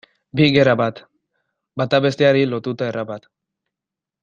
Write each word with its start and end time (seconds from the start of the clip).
Bi 0.39 0.45
gera 0.53 0.71
bat, 0.79 1.01
bata 1.83 2.01
besteari 2.07 2.43
lotuta 2.55 2.89
erabat. 2.95 3.31